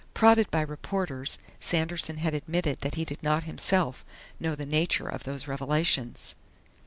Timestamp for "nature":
4.65-5.07